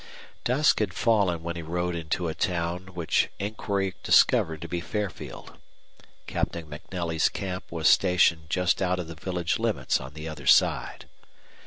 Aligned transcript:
Dusk 0.43 0.79
had 0.79 0.95
fallen 0.95 1.43
when 1.43 1.55
he 1.55 1.61
rode 1.61 1.95
into 1.95 2.27
a 2.27 2.33
town 2.33 2.87
which 2.95 3.29
inquiry 3.37 3.93
discovered 4.01 4.59
to 4.63 4.67
be 4.67 4.81
Fairfield. 4.81 5.59
Captain 6.25 6.65
MacNelly's 6.67 7.29
camp 7.29 7.71
was 7.71 7.87
stationed 7.87 8.49
just 8.49 8.81
out 8.81 8.97
of 8.97 9.07
the 9.07 9.13
village 9.13 9.59
limits 9.59 10.01
on 10.01 10.15
the 10.15 10.27
other 10.27 10.47
side. 10.47 11.05